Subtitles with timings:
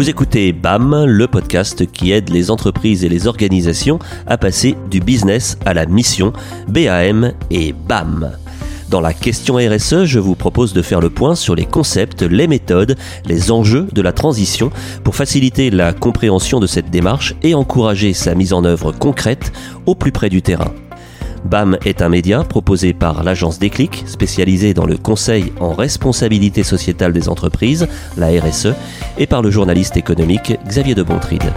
[0.00, 4.98] Vous écoutez BAM, le podcast qui aide les entreprises et les organisations à passer du
[4.98, 6.32] business à la mission,
[6.68, 8.32] BAM et BAM.
[8.88, 12.46] Dans la question RSE, je vous propose de faire le point sur les concepts, les
[12.46, 12.96] méthodes,
[13.26, 14.70] les enjeux de la transition
[15.04, 19.52] pour faciliter la compréhension de cette démarche et encourager sa mise en œuvre concrète
[19.84, 20.72] au plus près du terrain.
[21.44, 27.12] BAM est un média proposé par l'agence Déclic, spécialisée dans le conseil en responsabilité sociétale
[27.12, 28.74] des entreprises, la RSE,
[29.18, 31.52] et par le journaliste économique Xavier de Bontride.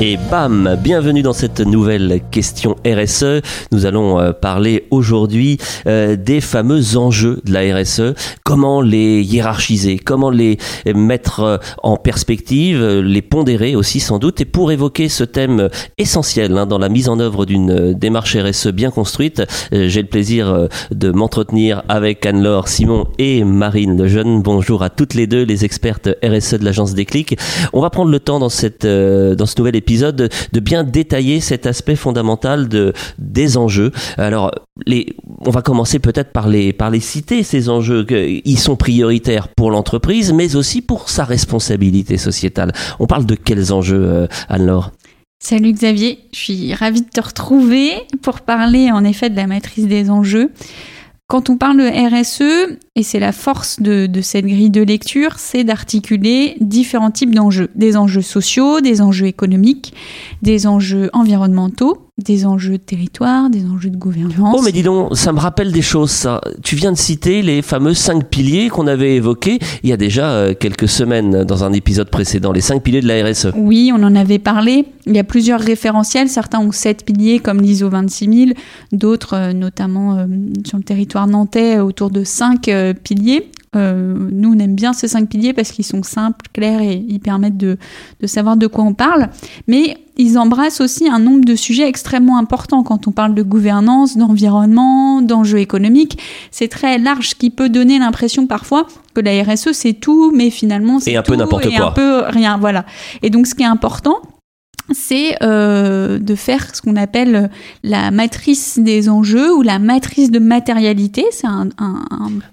[0.00, 3.42] Et bam, bienvenue dans cette nouvelle question RSE.
[3.72, 9.98] Nous allons euh, parler aujourd'hui euh, des fameux enjeux de la RSE, comment les hiérarchiser,
[9.98, 10.56] comment les
[10.94, 14.40] mettre euh, en perspective, les pondérer aussi sans doute.
[14.40, 15.68] Et pour évoquer ce thème
[15.98, 20.68] essentiel hein, dans la mise en œuvre d'une démarche RSE bien construite, j'ai le plaisir
[20.92, 24.42] de m'entretenir avec Anne-Laure Simon et Marine Lejeune.
[24.42, 27.36] Bonjour à toutes les deux, les expertes RSE de l'agence Déclic.
[27.72, 31.40] On va prendre le temps dans, cette, dans ce nouvel épisode épisode de, bien détailler
[31.40, 33.90] cet aspect fondamental de, des enjeux.
[34.18, 34.50] Alors,
[35.40, 38.06] on va commencer peut-être par les, citer, ces enjeux.
[38.10, 42.72] Ils sont prioritaires pour l'entreprise, mais aussi pour sa responsabilité sociétale.
[42.98, 44.92] On parle de quels enjeux, euh, Anne-Laure?
[45.42, 49.86] Salut Xavier, je suis ravie de te retrouver pour parler en effet de la maîtrise
[49.86, 50.50] des enjeux.
[51.28, 55.38] Quand on parle de RSE, et c'est la force de, de, cette grille de lecture,
[55.38, 57.70] c'est d'articuler différents types d'enjeux.
[57.76, 59.94] Des enjeux sociaux, des enjeux économiques,
[60.42, 64.56] des enjeux environnementaux, des enjeux de territoire, des enjeux de gouvernance.
[64.58, 66.40] Oh mais dis donc, ça me rappelle des choses ça.
[66.64, 70.30] Tu viens de citer les fameux cinq piliers qu'on avait évoqués il y a déjà
[70.30, 73.52] euh, quelques semaines dans un épisode précédent, les cinq piliers de la RSE.
[73.56, 74.86] Oui, on en avait parlé.
[75.06, 76.28] Il y a plusieurs référentiels.
[76.28, 78.54] Certains ont sept piliers comme l'ISO 26000,
[78.90, 80.26] d'autres, euh, notamment euh,
[80.66, 83.50] sur le territoire nantais, autour de cinq piliers.
[83.76, 87.20] Euh, nous, on aime bien ces cinq piliers parce qu'ils sont simples, clairs et ils
[87.20, 87.76] permettent de,
[88.20, 89.28] de, savoir de quoi on parle.
[89.66, 94.16] Mais ils embrassent aussi un nombre de sujets extrêmement importants quand on parle de gouvernance,
[94.16, 96.18] d'environnement, d'enjeux économiques.
[96.50, 100.50] C'est très large, ce qui peut donner l'impression parfois que la RSE c'est tout, mais
[100.50, 102.58] finalement c'est un peu n'importe quoi, un peu rien.
[102.58, 102.84] Voilà.
[103.22, 104.20] Et donc, ce qui est important,
[104.90, 107.50] c'est euh, de faire ce qu'on appelle
[107.82, 111.24] la matrice des enjeux ou la matrice de matérialité.
[111.30, 112.04] C'est un, un,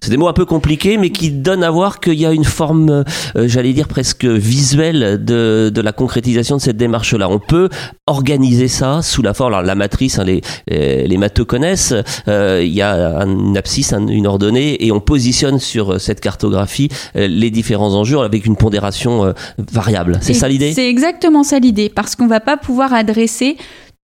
[0.01, 2.43] C'est des mots un peu compliqués, mais qui donnent à voir qu'il y a une
[2.43, 7.29] forme, euh, j'allais dire presque visuelle de, de la concrétisation de cette démarche-là.
[7.29, 7.69] On peut
[8.07, 9.53] organiser ça sous la forme.
[9.53, 11.93] Alors la matrice, hein, les, les matheux connaissent.
[12.27, 17.27] Euh, il y a une abscisse, une ordonnée, et on positionne sur cette cartographie euh,
[17.27, 19.33] les différents enjeux avec une pondération
[19.71, 20.19] variable.
[20.21, 20.73] C'est ça l'idée?
[20.73, 23.55] C'est exactement ça l'idée, parce qu'on on va pas pouvoir adresser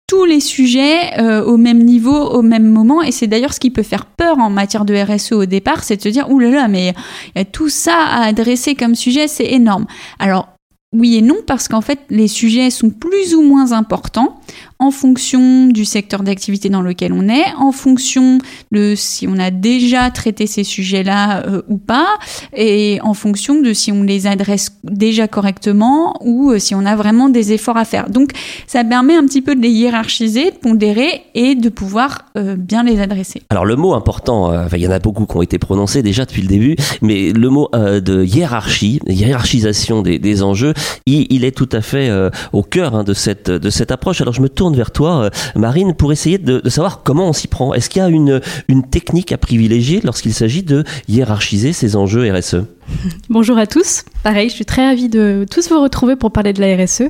[0.08, 3.02] tous les sujets euh, au même niveau, au même moment.
[3.04, 5.98] Et c'est d'ailleurs ce qui peut faire peur en matière de RSE au départ, c'est
[5.98, 6.94] de se dire, oulala, mais
[7.36, 9.86] il y a tout ça à adresser comme sujet, c'est énorme.
[10.18, 10.50] Alors,
[10.96, 14.40] oui et non, parce qu'en fait, les sujets sont plus ou moins importants
[14.80, 18.38] en fonction du secteur d'activité dans lequel on est, en fonction
[18.72, 22.08] de si on a déjà traité ces sujets-là euh, ou pas,
[22.56, 26.96] et en fonction de si on les adresse déjà correctement ou euh, si on a
[26.96, 28.10] vraiment des efforts à faire.
[28.10, 28.32] Donc
[28.68, 32.84] ça permet un petit peu de les hiérarchiser, de pondérer et de pouvoir euh, bien
[32.84, 33.42] les adresser.
[33.50, 36.42] Alors le mot important, il y en a beaucoup qui ont été prononcés déjà depuis
[36.42, 40.74] le début, mais le mot de hiérarchie, hiérarchisation des, enjeux,
[41.06, 42.12] il, il, est tout à fait
[42.54, 44.22] au cœur hein, de, cette, de cette approche.
[44.22, 47.48] Alors je me tourne vers toi, euh, Marine, pour essayer de, savoir comment on s'y
[47.48, 47.74] prend.
[47.74, 52.32] Est-ce qu'il y a une, une technique à privilégier lorsqu'il s'agit de hiérarchiser ces enjeux
[52.32, 52.58] RSE
[53.30, 54.04] Bonjour à tous.
[54.28, 57.04] Pareil, je suis très ravie de tous vous retrouver pour parler de la RSE.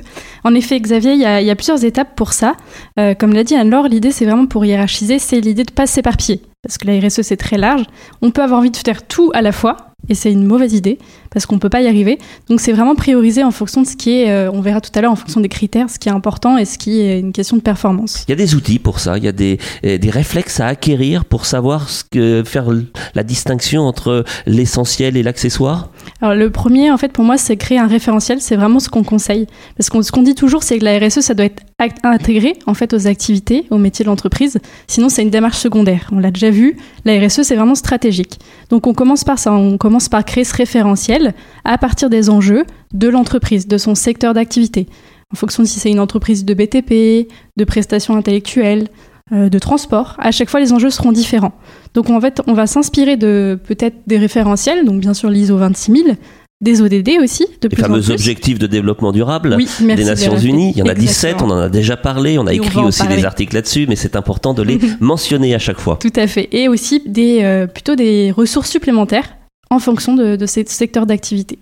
[0.44, 2.54] En effet, Xavier, il y a, plusieurs étapes pour ça.
[3.00, 5.88] Euh, comme l'a dit Anne-Laure, l'idée c'est vraiment pour hiérarchiser, c'est l'idée de ne pas
[5.88, 6.42] s'éparpiller.
[6.62, 7.82] Parce que la RSE c'est très large.
[8.22, 10.98] On peut avoir envie de faire tout à la fois, et c'est une mauvaise idée
[11.30, 12.18] parce qu'on peut pas y arriver.
[12.48, 15.00] Donc c'est vraiment prioriser en fonction de ce qui est, euh, on verra tout à
[15.00, 17.56] l'heure en fonction des critères, ce qui est important et ce qui est une question
[17.56, 18.24] de performance.
[18.28, 20.68] Il y a des outils pour ça, il y a des, euh, des réflexes à
[20.68, 22.66] acquérir pour savoir ce que faire
[23.14, 25.90] la distinction entre l'essentiel et l'accessoire?
[26.22, 29.02] Alors le premier en fait pour moi c'est créer un référentiel, c'est vraiment ce qu'on
[29.02, 29.46] conseille
[29.76, 31.62] parce qu'on ce qu'on dit toujours c'est que la RSE ça doit être
[32.02, 34.58] intégré en fait aux activités, aux métiers de l'entreprise.
[34.86, 36.08] Sinon c'est une démarche secondaire.
[36.12, 38.38] On l'a déjà vu, la RSE c'est vraiment stratégique.
[38.70, 41.34] Donc on commence par ça, on commence par créer ce référentiel
[41.64, 44.86] à partir des enjeux de l'entreprise, de son secteur d'activité.
[45.32, 48.88] En fonction de si c'est une entreprise de BTP, de prestations intellectuelles,
[49.30, 51.52] euh, de transport, à chaque fois les enjeux seront différents.
[51.92, 56.16] Donc en fait, on va s'inspirer de peut-être des référentiels, donc bien sûr l'ISO 26000,
[56.60, 60.72] des ODD aussi, de Les fameux objectifs de développement durable des Nations Unies.
[60.74, 63.24] Il y en a 17, on en a déjà parlé, on a écrit aussi des
[63.24, 65.98] articles là-dessus, mais c'est important de les mentionner à chaque fois.
[66.00, 66.48] Tout à fait.
[66.52, 69.36] Et aussi des, euh, plutôt des ressources supplémentaires
[69.70, 71.58] en fonction de, de ces secteurs d'activité.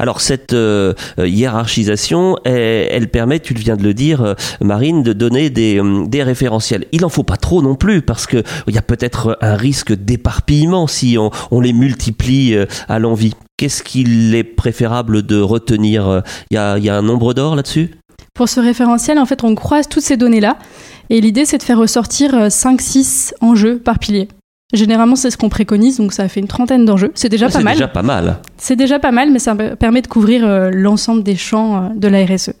[0.00, 5.12] Alors cette euh, hiérarchisation, elle, elle, permet, tu viens de le dire, euh, Marine, de
[5.12, 6.86] donner des, des référentiels.
[6.92, 9.92] Il en faut pas trop non plus parce que il y a peut-être un risque
[9.92, 12.56] d'éparpillement si on, on, les multiplie
[12.88, 13.34] à l'envie.
[13.60, 17.90] Qu'est-ce qu'il est préférable de retenir Il y a, y a un nombre d'or là-dessus?
[18.32, 20.56] Pour ce référentiel, en fait, on croise toutes ces données-là
[21.10, 24.28] et l'idée, c'est de faire ressortir 5-6 enjeux par pilier.
[24.72, 27.12] Généralement, c'est ce qu'on préconise, donc ça fait une trentaine d'enjeux.
[27.14, 27.74] C'est déjà, pas mal.
[27.74, 28.38] C'est déjà pas mal.
[28.56, 32.08] C'est déjà pas mal, mais ça permet de couvrir euh, l'ensemble des champs euh, de
[32.08, 32.52] la RSE.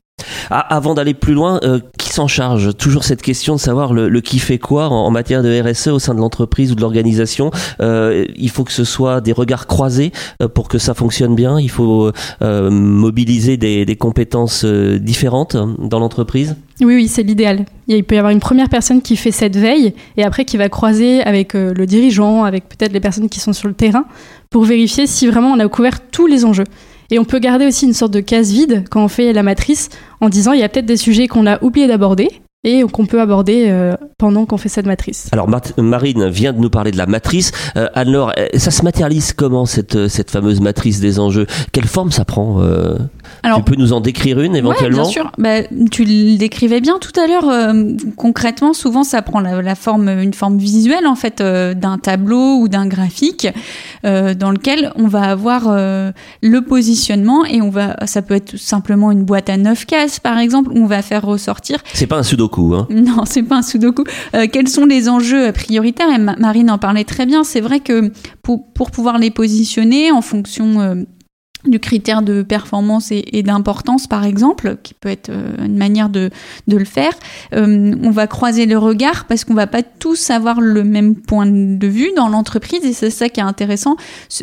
[0.50, 4.20] Ah, avant d'aller plus loin, euh, qui s'en charge Toujours cette question de savoir le,
[4.20, 7.50] qui fait quoi en, matière de RSE au sein de l'entreprise ou de l'organisation.
[7.80, 10.12] Euh, il faut que ce soit des regards croisés
[10.42, 11.58] euh, pour que ça fonctionne bien.
[11.58, 16.56] Il faut mobiliser des, des compétences différentes dans l'entreprise.
[16.80, 17.66] Oui, oui, c'est l'idéal.
[17.88, 20.68] Il peut y avoir une première personne qui fait cette veille et après qui va
[20.68, 24.04] croiser avec le dirigeant, avec peut-être les personnes qui sont sur le terrain
[24.50, 26.64] pour vérifier si vraiment on a couvert tous les enjeux.
[27.10, 29.88] Et on peut garder aussi une sorte de case vide quand on fait la matrice
[30.20, 32.28] en disant il y a peut-être des sujets qu'on a oublié d'aborder
[32.62, 35.28] et qu'on peut aborder euh, pendant qu'on fait cette matrice.
[35.32, 35.48] Alors
[35.78, 37.52] Marine vient de nous parler de la matrice.
[37.76, 41.46] Euh, Anne-Laure, ça se matérialise comment cette, cette fameuse matrice des enjeux?
[41.72, 42.98] Quelle forme ça prend euh,
[43.42, 45.32] Alors, Tu peux nous en décrire une éventuellement ouais, Bien sûr.
[45.38, 47.48] Bah, tu le décrivais bien tout à l'heure.
[47.48, 51.96] Euh, concrètement, souvent ça prend la, la, forme, une forme visuelle en fait euh, d'un
[51.96, 53.48] tableau ou d'un graphique
[54.04, 59.10] euh, dans lequel on va avoir le positionnement et on va, ça peut être simplement
[59.10, 61.78] une boîte à neuf cases par exemple, où on va faire ressortir.
[61.94, 62.22] C'est pas un
[62.58, 64.04] hein Non, c'est pas un sudoku.
[64.52, 66.08] quels sont les enjeux prioritaires?
[66.10, 67.44] Et Marine en parlait très bien.
[67.44, 68.10] C'est vrai que
[68.42, 71.04] pour, pour pouvoir les positionner en fonction
[71.64, 76.30] du critère de performance et, d'importance, par exemple, qui peut être euh, une manière de,
[76.68, 77.12] de le faire.
[77.54, 81.46] Euh, on va croiser le regard parce qu'on va pas tous avoir le même point
[81.46, 83.96] de vue dans l'entreprise et c'est ça qui est intéressant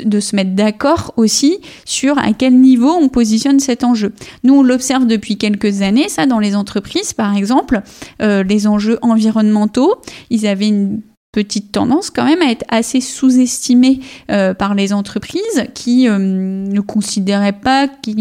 [0.04, 4.14] de se mettre d'accord aussi sur à quel niveau on positionne cet enjeu.
[4.44, 7.82] Nous, on l'observe depuis quelques années, ça, dans les entreprises, par exemple,
[8.22, 9.96] euh, les enjeux environnementaux.
[10.30, 11.02] Ils avaient une
[11.32, 14.00] petite tendance quand même à être assez sous-estimé
[14.32, 18.12] euh, par les entreprises qui euh, ne considéraient pas que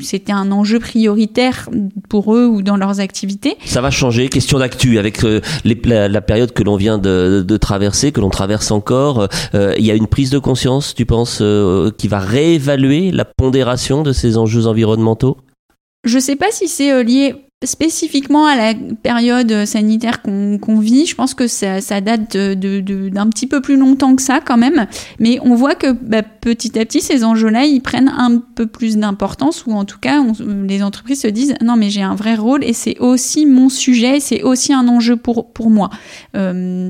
[0.00, 1.68] c'était un enjeu prioritaire
[2.08, 3.56] pour eux ou dans leurs activités.
[3.64, 7.44] Ça va changer, question d'actu avec euh, les, la, la, période que l'on vient de,
[7.46, 9.28] de, traverser, que l'on traverse encore.
[9.54, 11.42] Euh, il y a une prise de conscience, tu penses,
[11.98, 15.38] qui va réévaluer la pondération de ces enjeux environnementaux?
[16.04, 18.72] Je ne sais pas si c'est lié Spécifiquement à la
[19.02, 23.46] période sanitaire qu'on qu vit, je pense que ça, ça date d'un de, de, petit
[23.46, 24.86] peu plus longtemps que ça quand même,
[25.18, 28.96] mais on voit que bah, petit à petit ces enjeux-là, ils prennent un peu plus
[28.96, 32.34] d'importance, ou en tout cas on, les entreprises se disent non mais j'ai un vrai
[32.34, 35.90] rôle et c'est aussi mon sujet, c'est aussi un enjeu pour, pour moi.
[36.36, 36.88] Euh,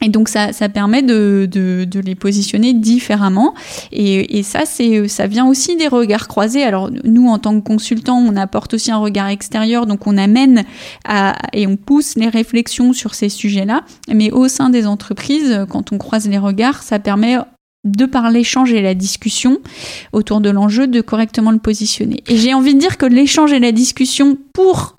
[0.00, 3.54] et donc ça, ça permet de, de, de, les positionner différemment.
[3.90, 6.62] Et, et ça, c'est, ça vient aussi des regards croisés.
[6.62, 10.64] Alors nous, en tant que consultants, on apporte aussi un regard extérieur, donc on amène
[11.04, 13.82] à, et on pousse les réflexions sur ces sujets-là.
[14.12, 17.38] Mais au sein des entreprises, quand on croise les regards, ça permet
[17.84, 19.58] de par l'échange et la discussion
[20.12, 22.22] autour de l'enjeu, de correctement le positionner.
[22.28, 24.97] Et j'ai envie de dire que l'échange et la discussion pour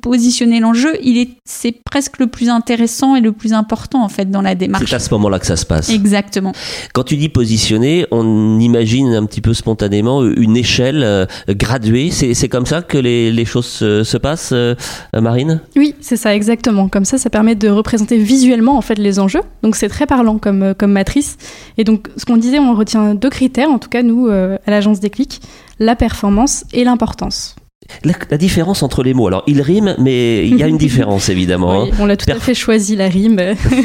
[0.00, 4.30] positionner l'enjeu, il est c'est presque le plus intéressant et le plus important en fait
[4.30, 4.86] dans la démarche.
[4.88, 5.88] C'est à ce moment-là que ça se passe.
[5.88, 6.52] Exactement.
[6.92, 12.10] Quand tu dis positionner, on imagine un petit peu spontanément une échelle euh, graduée.
[12.10, 14.74] C'est comme ça que les, les choses se, se passent, euh,
[15.14, 15.60] Marine?
[15.76, 16.88] Oui, c'est ça exactement.
[16.88, 19.42] Comme ça, ça permet de représenter visuellement en fait les enjeux.
[19.62, 21.36] Donc c'est très parlant comme euh, comme matrice.
[21.78, 23.70] Et donc ce qu'on disait, on retient deux critères.
[23.70, 25.40] En tout cas, nous à l'agence Déclic,
[25.78, 27.54] la performance et l'importance.
[28.04, 29.26] La, la, différence entre les mots.
[29.26, 31.84] Alors, il rime, mais il y a une différence, évidemment.
[31.84, 33.40] Oui, on l'a tout Perf à fait choisi, la rime.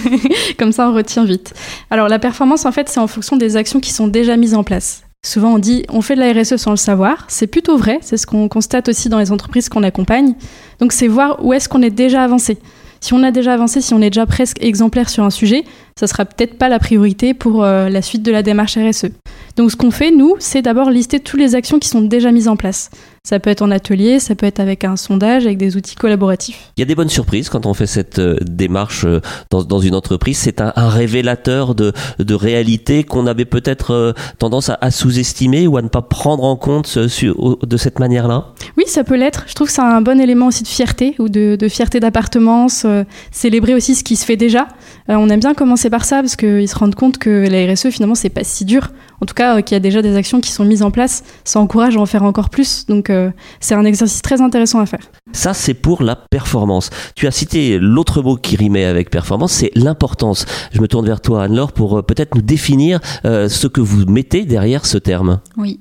[0.57, 1.53] Comme ça, on retient vite.
[1.89, 4.63] Alors, la performance, en fait, c'est en fonction des actions qui sont déjà mises en
[4.63, 5.03] place.
[5.25, 7.25] Souvent, on dit on fait de la RSE sans le savoir.
[7.27, 7.99] C'est plutôt vrai.
[8.01, 10.35] C'est ce qu'on constate aussi dans les entreprises qu'on accompagne.
[10.79, 12.57] Donc, c'est voir où est-ce qu'on est déjà avancé.
[12.99, 15.63] Si on a déjà avancé, si on est déjà presque exemplaire sur un sujet,
[15.99, 19.07] ça sera peut-être pas la priorité pour euh, la suite de la démarche RSE.
[19.55, 22.47] Donc ce qu'on fait, nous, c'est d'abord lister toutes les actions qui sont déjà mises
[22.47, 22.89] en place.
[23.27, 26.71] Ça peut être en atelier, ça peut être avec un sondage, avec des outils collaboratifs.
[26.77, 29.19] Il y a des bonnes surprises quand on fait cette euh, démarche euh,
[29.51, 30.37] dans, dans, une entreprise.
[30.37, 35.67] C'est un, un, révélateur de, de réalité qu'on avait peut-être euh, tendance à, à sous-estimer
[35.67, 38.53] ou à ne pas prendre en compte sur, de cette manière-là?
[38.77, 39.43] Oui, ça peut l'être.
[39.47, 42.85] Je trouve que c'est un bon élément aussi de fierté ou de, de fierté d'appartenance.
[43.31, 44.69] célébrer aussi ce qui se fait déjà.
[45.15, 48.15] On aime bien commencer par ça parce qu'ils se rendent compte que la RSE finalement
[48.15, 48.91] c'est pas si dur.
[49.19, 51.59] En tout cas, qu'il y a déjà des actions qui sont mises en place, ça
[51.59, 52.85] encourage à en faire encore plus.
[52.85, 55.09] Donc euh, c'est un exercice très intéressant à faire.
[55.31, 56.89] Ça, c'est pour la performance.
[57.15, 60.45] Tu as cité l'autre mot qui rimait avec performance, c'est l'importance.
[60.71, 64.05] Je me tourne vers toi, Anne-Laure, pour euh, peut-être nous définir euh, ce que vous
[64.05, 65.39] mettez derrière ce terme.
[65.57, 65.79] Oui.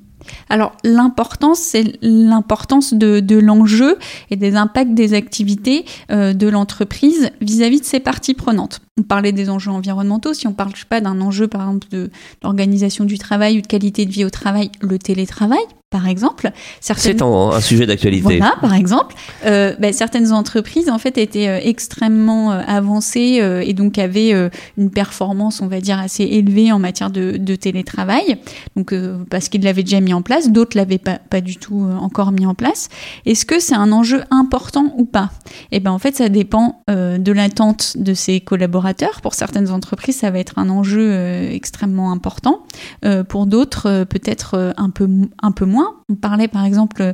[0.49, 3.97] Alors l'importance, c'est l'importance de, de l'enjeu
[4.29, 8.81] et des impacts des activités euh, de l'entreprise vis-à-vis de ses parties prenantes.
[8.97, 11.87] On parlait des enjeux environnementaux, si on parle je sais pas d'un enjeu par exemple
[11.91, 12.09] de
[12.43, 16.51] l'organisation du travail ou de qualité de vie au travail, le télétravail par exemple.
[16.81, 18.21] C'est un, sujet d'actualité.
[18.21, 19.15] Voilà, par exemple.
[19.45, 24.33] Euh, ben, certaines entreprises, en fait, étaient euh, extrêmement euh, avancées et donc avaient
[24.77, 28.37] une performance, on va dire, assez élevée en matière de, de télétravail.
[28.75, 28.93] Donc,
[29.29, 32.45] parce qu'ils l'avaient déjà mis en place, d'autres l'avaient pas, pas du tout encore mis
[32.45, 32.89] en place.
[33.25, 35.31] Est-ce que c'est un enjeu important ou pas?
[35.71, 38.86] Eh ben, en fait, ça dépend de l'attente de ses collaborateurs.
[39.21, 42.65] Pour certaines entreprises, ça va être un enjeu extrêmement important.
[43.29, 45.07] pour d'autres, peut-être un peu,
[45.41, 47.13] un peu moins on parlait par exemple,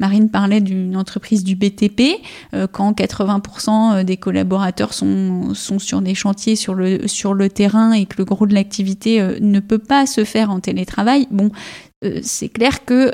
[0.00, 2.20] Marine parlait d'une entreprise du BTP,
[2.52, 7.92] euh, quand 80% des collaborateurs sont, sont sur des chantiers sur le, sur le terrain
[7.92, 11.26] et que le gros de l'activité euh, ne peut pas se faire en télétravail.
[11.30, 11.50] Bon,
[12.04, 13.12] euh, c'est clair que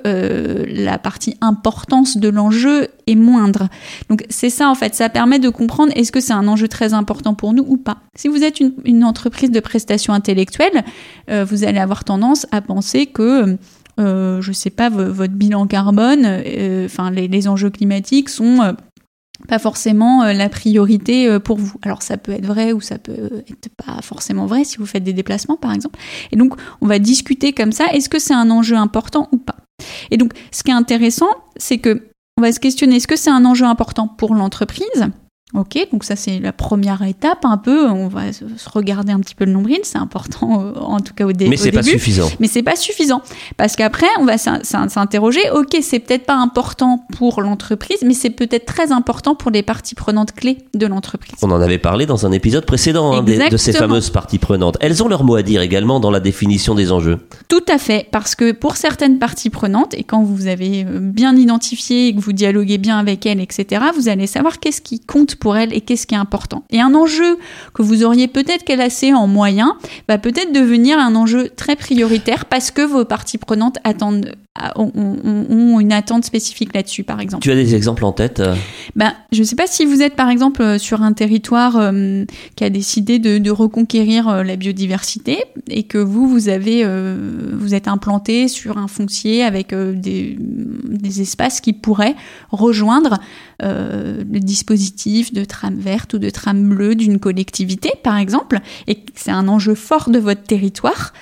[0.67, 3.69] la partie importance de l'enjeu est moindre.
[4.09, 6.95] Donc c'est ça en fait, ça permet de comprendre est-ce que c'est un enjeu très
[6.95, 7.99] important pour nous ou pas.
[8.17, 10.85] Si vous êtes une, entreprise de prestations intellectuelles,
[11.29, 13.57] vous allez avoir tendance à penser que
[14.01, 18.73] euh, je sais pas, votre bilan carbone, euh, enfin les, enjeux climatiques sont euh,
[19.49, 21.75] pas forcément la priorité pour vous.
[21.83, 25.05] Alors ça peut être vrai ou ça peut être pas forcément vrai si vous faites
[25.05, 25.99] des déplacements par exemple.
[26.33, 29.57] Et donc on va discuter comme ça, est-ce que c'est un enjeu important ou pas?
[30.11, 33.31] Et donc ce qui est intéressant, c'est que on va se questionner, est-ce que c'est
[33.31, 35.11] un enjeu important pour l'entreprise?
[35.53, 37.89] Ok, donc ça c'est la première étape un peu.
[37.89, 41.25] On va se regarder un petit peu le nombril, c'est important euh, en tout cas
[41.27, 41.51] au, début.
[41.51, 42.31] Mais c'est pas suffisant.
[42.39, 43.21] Mais c'est pas suffisant
[43.57, 45.41] parce qu'après on va s'interroger.
[45.55, 49.95] Ok, c'est peut-être pas important pour l'entreprise, mais c'est peut-être très important pour les parties
[49.95, 51.35] prenantes clés de l'entreprise.
[51.43, 54.77] On en avait parlé dans un épisode précédent hein, de, ces fameuses parties prenantes.
[54.81, 57.19] Elles ont leur mot à dire également dans la définition des enjeux.
[57.49, 61.37] Tout à fait, parce que pour certaines parties prenantes et quand vous avez euh, bien
[61.37, 65.37] identifié et que vous dialoguez bien avec elles, etc., vous allez savoir qu'est-ce qui compte
[65.41, 66.65] pour elle et qu'est-ce qui est important.
[66.71, 67.39] Et un enjeu
[67.75, 69.77] que vous auriez peut-être classé en moyen
[70.09, 74.37] va peut-être devenir un enjeu très prioritaire parce que vos parties prenantes attendent
[74.77, 77.43] ont, une attente spécifique là-dessus, par exemple.
[77.43, 78.43] Tu as des exemples en tête
[78.97, 82.25] ben, Je ne sais pas si vous êtes, par exemple, euh, sur un territoire euh,
[82.57, 86.85] qui a décidé de, reconquérir euh, la biodiversité et que vous, vous, avez,
[87.53, 92.15] vous êtes implanté sur un foncier avec des, des, espaces qui pourraient
[92.51, 93.19] rejoindre
[93.61, 99.31] le dispositif de trame verte ou de trame bleue d'une collectivité, par exemple, et c'est
[99.31, 101.13] un enjeu fort de votre territoire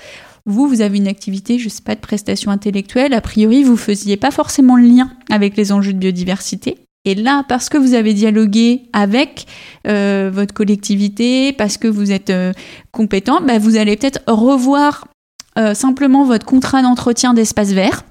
[0.45, 3.77] vous, vous avez une activité, je ne sais pas, de prestation intellectuelle, a priori, vous
[3.77, 6.79] faisiez pas forcément le lien avec les enjeux de biodiversité.
[7.05, 9.45] Et là, parce que vous avez dialogué avec
[9.87, 12.51] euh, votre collectivité, parce que vous êtes euh,
[12.91, 15.07] compétent, bah, vous allez peut-être revoir
[15.57, 18.03] euh, simplement votre contrat d'entretien d'espace vert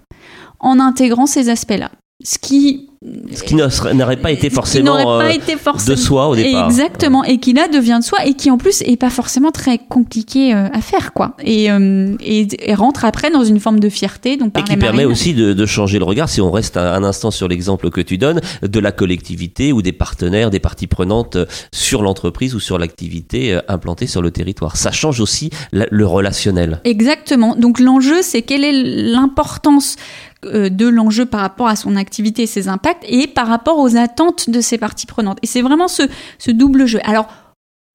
[0.60, 1.90] en intégrant ces aspects-là.
[2.24, 2.88] Ce qui
[3.32, 6.66] ce qui n'aurait pas été forcément, pas été forcément de soi au départ.
[6.66, 9.78] Exactement, et qui là devient de soi et qui en plus est pas forcément très
[9.78, 11.36] compliqué euh, à faire quoi.
[11.44, 14.36] Et, euh, et, et, rentre après dans une forme de fierté.
[14.36, 17.30] Donc et qui permet aussi de, de, changer le regard, si on reste un, instant
[17.30, 21.38] sur l'exemple que tu donnes, de la collectivité ou des partenaires, des parties prenantes
[21.70, 24.76] sur l'entreprise ou sur l'activité euh, implantée sur le territoire.
[24.76, 26.80] Ça change aussi le relationnel.
[26.82, 27.54] Exactement.
[27.54, 29.94] Donc l'enjeu, c'est quelle est l'importance
[30.42, 34.50] de l'enjeu par rapport à son activité et ses impacts et par rapport aux attentes
[34.50, 35.38] de ces parties prenantes.
[35.42, 36.02] Et c'est vraiment ce,
[36.50, 37.00] double jeu.
[37.04, 37.26] Alors,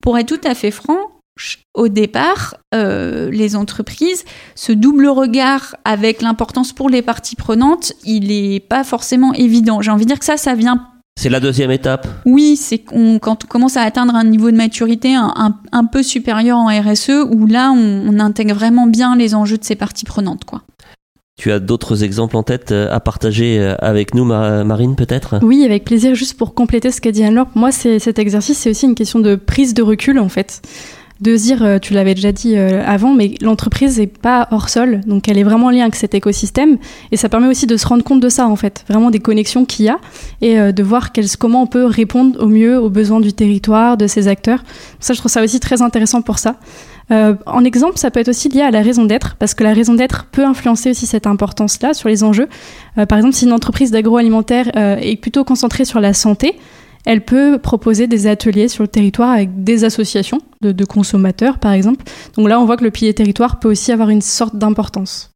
[0.02, 0.98] pour être tout à fait franc,
[1.74, 4.24] au départ, euh, les entreprises,
[4.54, 9.80] ce double regard avec l'importance pour les parties prenantes, il n'est pas forcément évident.
[9.80, 13.44] J'ai envie de dire que ça, ça vient c'est la deuxième étape Oui, c'est quand
[13.44, 17.70] on commence à atteindre un niveau de maturité un, peu supérieur en RSE, où là,
[17.70, 20.44] on, on, intègre vraiment bien les enjeux de ces parties prenantes.
[20.44, 20.62] Quoi.
[21.36, 25.40] Tu as d'autres exemples en tête euh, à partager euh, avec nous, Marine, peut-être?
[25.42, 26.14] Oui, avec plaisir.
[26.14, 29.34] Juste pour compléter ce qu'a dit Anne-Laure, moi, cet exercice, c'est aussi une question de
[29.34, 30.62] prise de recul, en fait.
[31.20, 35.28] De dire, euh, tu l'avais déjà dit avant, mais l'entreprise n'est pas hors sol, donc
[35.28, 36.78] elle est vraiment liée avec cet écosystème.
[37.10, 39.64] Et ça permet aussi de se rendre compte de ça, en fait, vraiment des connexions
[39.64, 39.98] qu'il y a,
[40.40, 41.10] et de voir
[41.40, 44.62] comment on peut répondre au mieux aux besoins du territoire, de ses acteurs.
[45.00, 46.56] Ça, je trouve ça aussi très intéressant pour ça.
[47.10, 49.72] Euh, en exemple, ça peut être aussi lié à la raison d'être, parce que la
[49.72, 52.48] raison d'être peut influencer aussi cette importance-là sur les enjeux.
[52.98, 56.58] Euh, par exemple, si une entreprise d'agroalimentaire euh, est plutôt concentrée sur la santé,
[57.04, 61.72] elle peut proposer des ateliers sur le territoire avec des associations de, de consommateurs, par
[61.72, 62.04] exemple.
[62.36, 65.33] Donc là, on voit que le pilier territoire peut aussi avoir une sorte d'importance.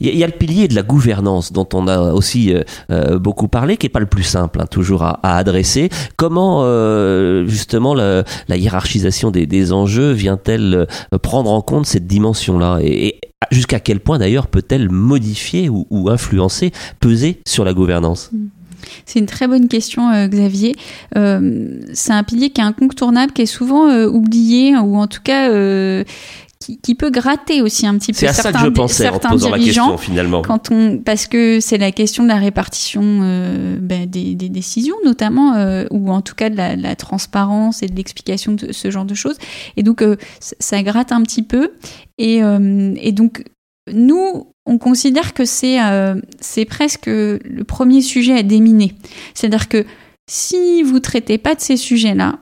[0.00, 3.48] Il y, a le pilier de la gouvernance dont on a aussi euh, euh, beaucoup
[3.48, 5.88] parlé, qui est pas le plus simple, hein, toujours à, adresser.
[6.16, 10.86] Comment euh, justement la, hiérarchisation des, enjeux vient-elle
[11.22, 12.78] prendre en compte cette dimension-là?
[12.82, 18.30] Et, jusqu'à quel point d'ailleurs peut-elle modifier ou, influencer, peser sur la gouvernance?
[19.04, 20.76] C'est une très bonne question, Xavier.
[21.14, 25.48] C'est un pilier qui est incontournable, qui est souvent oublié, ou en tout cas
[26.58, 29.58] qui, peut gratter aussi un petit peu certains, ça que je pensais en posant la
[29.58, 30.42] question, finalement.
[30.42, 33.00] Quand on, parce que c'est la question de la répartition
[33.80, 35.54] ben, des, décisions, notamment,
[35.90, 39.36] ou en tout cas de la, transparence et de l'explication de ce genre de choses.
[39.76, 40.04] Et donc,
[40.40, 41.72] ça gratte un petit peu.
[42.18, 43.44] Et, et donc,
[43.92, 48.94] nous, on considère que euh, c'est presque le premier sujet à déminer.
[49.34, 49.84] C'est-à-dire que
[50.30, 52.38] si vous traitez pas de ces sujets-là,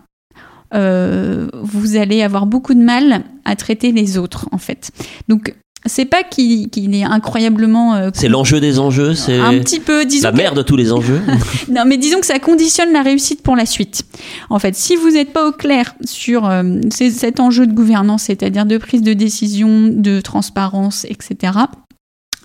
[0.74, 4.90] euh, vous allez avoir beaucoup de mal à traiter les autres, en fait.
[5.28, 5.54] Donc,
[5.84, 7.94] c'est pas qu'il est incroyablement.
[7.94, 10.04] Euh, c'est l'enjeu des enjeux, c'est un petit peu.
[10.04, 11.20] Disons la mère de tous les enjeux.
[11.68, 14.02] non, mais disons que ça conditionne la réussite pour la suite.
[14.50, 16.50] En fait, si vous n'êtes pas au clair sur
[16.90, 21.52] cet enjeu de gouvernance, c'est-à-dire de prise de décision, de transparence, etc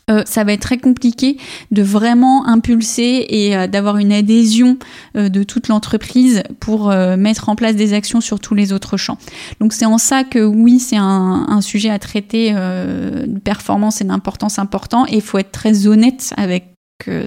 [0.10, 1.38] euh, ça va être très compliqué
[1.72, 4.78] de vraiment impulser et euh, d'avoir une adhésion
[5.16, 9.18] euh, de toute l'entreprise pour mettre en place des actions sur tous les autres champs.
[9.60, 14.04] Donc c'est en ça que oui, c'est un, un, sujet à traiter de performance et
[14.04, 16.76] d'importance important et il faut être très honnête avec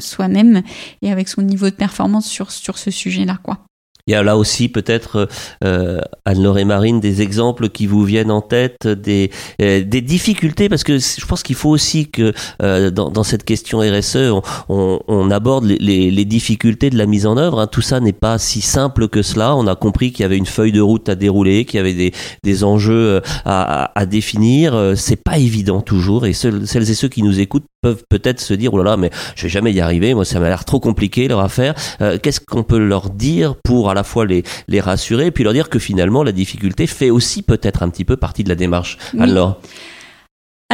[0.01, 0.63] soi-même
[1.03, 3.39] et avec son niveau de performance sur, sur ce sujet-là.
[3.43, 3.65] quoi.
[4.07, 5.29] Il y a là aussi peut-être,
[5.65, 9.31] euh, Anne-Laure et Marine, des exemples qui vous viennent en tête, des,
[9.63, 13.45] euh, des difficultés, parce que je pense qu'il faut aussi que euh, dans, dans, cette
[13.45, 17.61] question RSE, on, on, on aborde les, les, les, difficultés de la mise en œuvre.
[17.61, 17.67] Hein.
[17.67, 19.57] Tout ça n'est pas si simple que cela.
[19.57, 21.95] On a compris qu'il y avait une feuille de route à dérouler, qu'il y avait
[21.95, 24.93] des, des enjeux à, à, à définir.
[24.97, 28.75] C'est pas évident toujours, et celles et ceux qui nous écoutent peuvent peut-être se dire,
[28.75, 31.27] oh là là, mais je vais jamais y arriver, moi ça m'a l'air trop compliqué
[31.27, 31.75] leur affaire.
[32.23, 35.53] Qu'est-ce qu'on peut leur dire pour à la fois les, les rassurer et puis leur
[35.53, 38.99] dire que finalement la difficulté fait aussi peut-être un petit peu partie de la démarche.
[39.19, 39.61] Alors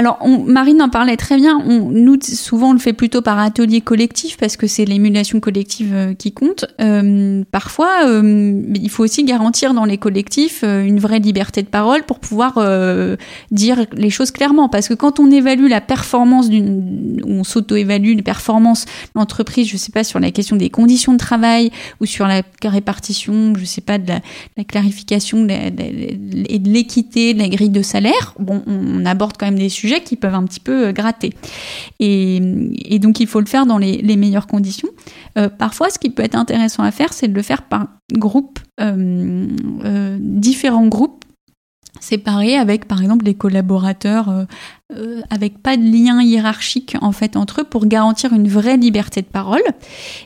[0.01, 1.63] alors, Marine en parlait très bien.
[1.63, 6.15] Nous, souvent, on le fait plutôt par atelier collectif parce que c'est l'émulation collective euh,
[6.15, 6.65] qui compte.
[6.81, 12.05] Euh, parfois, euh, il faut aussi garantir dans les collectifs une vraie liberté de parole
[12.05, 12.59] pour pouvoir
[13.51, 14.71] dire les choses clairement.
[14.71, 19.77] Parce que quand on évalue la performance d'une, on s'auto-évalue les performances de l'entreprise, je
[19.77, 23.83] sais pas, sur la question des conditions de travail ou sur la répartition, je sais
[23.83, 25.71] pas, de la, clarification et
[26.59, 28.35] de l'équité, de la grille de salaire.
[28.39, 31.33] Bon, on aborde quand même des sujets qui peuvent un petit peu euh, gratter.
[31.99, 32.41] Et,
[33.01, 34.89] donc il faut le faire dans les, meilleures conditions.
[35.39, 38.59] Euh, parfois, ce qui peut être intéressant à faire, c'est de le faire par groupe,
[38.81, 39.47] euh,
[40.21, 41.25] différents groupes
[42.01, 44.45] séparés avec par exemple des collaborateurs euh,
[44.97, 49.23] euh, avec pas de lien hiérarchique en fait entre eux pour garantir une vraie liberté
[49.23, 49.63] de parole.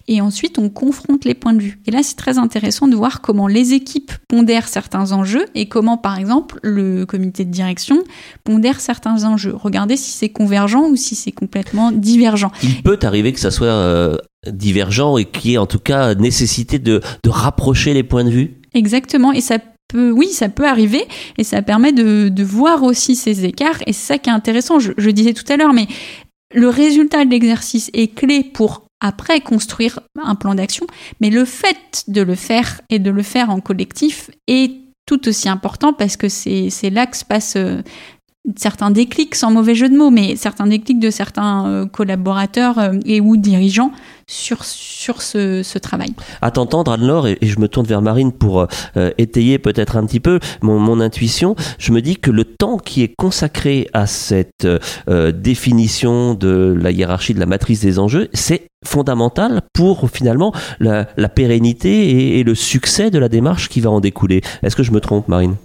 [0.09, 1.81] Et ensuite on confronte les points de vue.
[1.87, 5.99] Et là c'est très intéressant de voir comment les équipes pondèrent certains enjeux et comment
[5.99, 8.03] par exemple le comité de direction
[8.45, 9.55] pondère certains enjeux.
[9.55, 12.51] Regardez si c'est convergent ou si c'est complètement divergent.
[12.63, 14.17] Il peut arriver que ça soit euh,
[14.51, 18.31] divergent et qu'il y ait en tout cas nécessité de, de rapprocher les points de
[18.31, 18.61] vue?
[18.75, 19.59] Exactement, et ça
[19.95, 21.07] oui, ça peut arriver
[21.39, 24.79] et ça permet de, voir aussi ces écarts et c'est ça qui est intéressant.
[24.79, 25.87] Je, disais tout à l'heure, mais
[26.53, 30.87] le résultat de l'exercice est clé pour après construire un plan d'action,
[31.21, 34.73] mais le fait de le faire et de le faire en collectif est
[35.07, 37.83] tout aussi important parce que c'est là que se passe euh,
[38.57, 42.93] certains déclics, sans mauvais jeu de mots, mais certains déclics de certains euh, collaborateurs euh,
[43.07, 43.91] et ou dirigeants
[44.27, 46.15] sur, sur ce, ce travail.
[46.43, 50.21] À t'entendre, Anne-Laure, et, je me tourne vers Marine pour euh, étayer peut-être un petit
[50.21, 54.67] peu mon, mon, intuition, je me dis que le temps qui est consacré à cette
[55.35, 61.29] définition de la hiérarchie, de la matrice des enjeux, c'est fondamental pour finalement la, la
[61.29, 64.41] pérennité et le succès de la démarche qui va en découler.
[64.63, 65.57] Est-ce que je me trompe, Marine?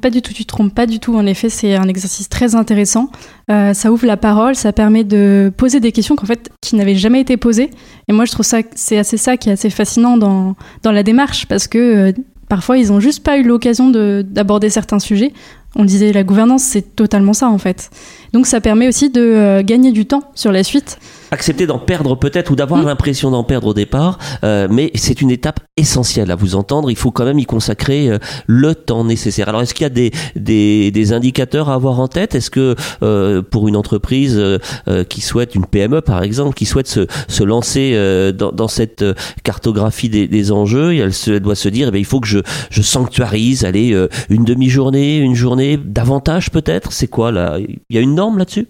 [0.00, 1.14] Pas du tout, tu te trompes pas du tout.
[1.14, 3.10] En effet, c'est un exercice très intéressant.
[3.50, 6.94] Euh, ça ouvre la parole, ça permet de poser des questions qu'en fait qui n'avaient
[6.94, 7.70] jamais été posées.
[8.08, 11.02] Et moi, je trouve ça c'est assez ça qui est assez fascinant dans dans la
[11.02, 12.12] démarche parce que euh,
[12.48, 15.32] parfois ils ont juste pas eu l'occasion d'aborder certains sujets.
[15.76, 17.90] On disait la gouvernance, c'est totalement ça en fait.
[18.32, 20.98] Donc ça permet aussi de euh, gagner du temps sur la suite
[21.30, 22.86] accepter d'en perdre peut-être ou d'avoir mm.
[22.86, 26.90] l'impression d'en perdre au départ, euh, mais c'est une étape essentielle à vous entendre.
[26.90, 29.48] Il faut quand même y consacrer euh, le temps nécessaire.
[29.48, 32.34] Alors, est-ce qu'il y a des, des, des, indicateurs à avoir en tête?
[32.34, 36.88] Est-ce que euh, pour une entreprise euh, qui souhaite, une PME par exemple, qui souhaite
[36.88, 37.92] se, se lancer
[38.32, 39.04] dans, dans, cette
[39.42, 42.40] cartographie des, des enjeux, elle, se, elle doit se dire, eh il faut que je,
[42.70, 43.96] je sanctuarise, allez,
[44.28, 46.92] une demi-journée, une journée, davantage peut-être?
[46.92, 47.58] C'est quoi là?
[47.58, 48.68] Il y a une norme là-dessus?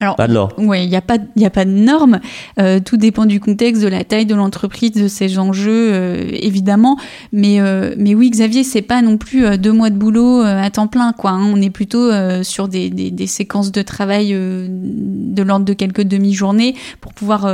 [0.00, 0.52] Alors, Alors.
[0.58, 2.20] ouais, il n'y a pas, il a pas de normes.
[2.58, 6.98] Euh, tout dépend du contexte, de la taille de l'entreprise, de ses enjeux, euh, évidemment.
[7.32, 10.88] Mais, euh, mais oui, Xavier, c'est pas non plus deux mois de boulot à temps
[10.88, 11.30] plein, quoi.
[11.30, 11.50] Hein.
[11.52, 12.10] On est plutôt
[12.42, 17.48] sur des, des, des, séquences de travail de l'ordre de quelques demi-journées pour pouvoir,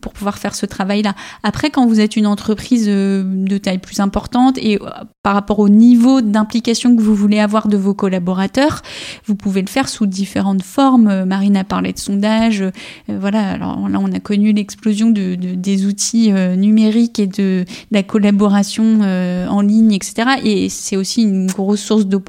[0.00, 1.14] pour pouvoir faire ce travail-là.
[1.42, 4.78] Après, quand vous êtes une entreprise de taille plus importante et
[5.22, 8.82] par rapport au niveau d'implication que vous voulez avoir de vos collaborateurs,
[9.26, 11.24] vous pouvez le faire sous différentes formes.
[11.24, 12.60] Marine a parlé de sondage.
[12.62, 12.70] Euh,
[13.08, 18.02] voilà, alors là, on a connu l'explosion de, des outils euh, numériques et de, la
[18.02, 20.40] collaboration euh, en ligne, etc.
[20.42, 22.20] Et c'est aussi une grosse source de,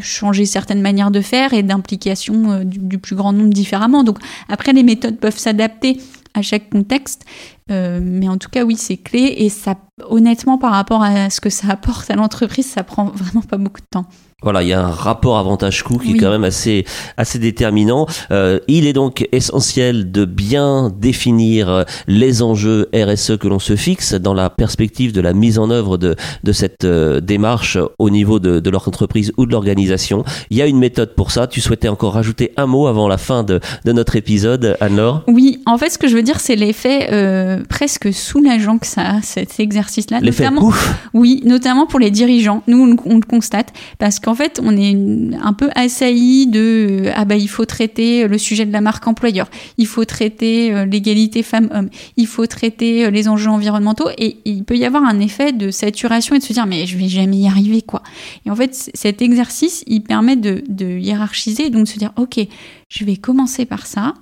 [0.00, 4.02] changer certaines manières de faire et d'implication du, plus grand nombre différemment.
[4.02, 6.00] Donc après, les méthodes peuvent s'adapter
[6.34, 7.24] à chaque contexte.
[7.68, 9.34] mais en tout cas, oui, c'est clé.
[9.38, 9.76] Et ça,
[10.08, 13.80] honnêtement, par rapport à ce que ça apporte à l'entreprise, ça prend vraiment pas beaucoup
[13.80, 14.06] de temps.
[14.42, 16.84] Voilà, il y a un rapport avantage-coût qui est quand même assez
[17.16, 18.06] assez déterminant.
[18.30, 23.76] Euh, il est donc essentiel de bien définir euh, les enjeux RSE que l'on se
[23.76, 28.10] fixe dans la perspective de la mise en œuvre de de cette euh, démarche au
[28.10, 30.24] niveau de, de leur entreprise ou de l'organisation.
[30.50, 31.46] Il y a une méthode pour ça.
[31.46, 35.22] Tu souhaitais encore rajouter un mot avant la fin de, de notre épisode, Anne-Laure?
[35.26, 39.02] Oui, en fait, ce que je veux dire, c'est l'effet euh, presque soulageant que ça
[39.02, 40.20] a, cet exercice-là.
[40.20, 42.62] L'effet pouf Oui, notamment pour les dirigeants.
[42.66, 44.96] Nous, on, on le constate parce que en fait, on est
[45.42, 49.50] un peu assailli de ah bah il faut traiter le sujet de la marque employeur,
[49.76, 54.08] il faut traiter euh, l'égalité femmes-hommes, il faut traiter euh, les enjeux environnementaux.
[54.16, 56.96] Et il peut y avoir un effet de saturation et de se dire mais je
[56.96, 58.02] vais jamais y arriver quoi.
[58.46, 62.40] Et en fait cet exercice il permet de, de hiérarchiser donc de se dire ok
[62.88, 64.14] je vais commencer par ça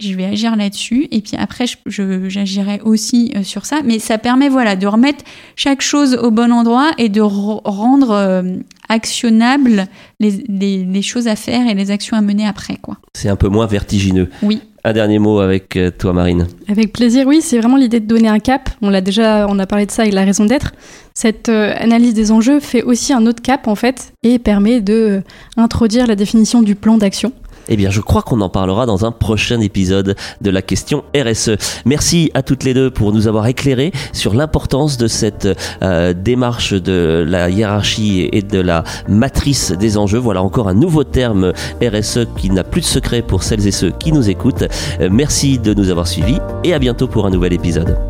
[0.00, 3.80] je vais agir là-dessus et puis après j'agirai aussi euh, sur ça.
[3.84, 5.24] Mais ça permet voilà de remettre
[5.56, 8.42] chaque chose au bon endroit et de rendre euh,
[8.88, 9.86] actionnable
[10.18, 12.96] les, les, choses à faire et les actions à mener après quoi.
[13.14, 14.28] C'est un peu moins vertigineux.
[14.42, 14.60] Oui.
[14.82, 16.46] Un dernier mot avec euh, toi Marine.
[16.68, 18.70] Avec plaisir oui c'est vraiment l'idée de donner un cap.
[18.80, 20.72] On l'a déjà on a parlé de ça avec la raison d'être.
[21.14, 25.22] Cette analyse des enjeux fait aussi un autre cap en fait et permet de
[25.56, 27.32] introduire la définition du plan d'action
[27.68, 31.56] eh bien, je crois qu'on en parlera dans un prochain épisode de la question RSE.
[31.84, 35.48] Merci à toutes les deux pour nous avoir éclairé sur l'importance de cette
[35.82, 40.18] euh, démarche de la hiérarchie et de la matrice des enjeux.
[40.18, 43.90] Voilà encore un nouveau terme RSE qui n'a plus de secret pour celles et ceux
[43.90, 44.64] qui nous écoutent.
[45.00, 48.09] Euh, merci de nous avoir suivis et à bientôt pour un nouvel épisode.